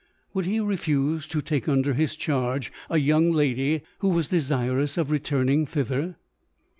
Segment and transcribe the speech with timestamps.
[0.33, 5.11] Would he refuse to take under his charge a young lady, who was desirous of
[5.11, 6.15] returning thither?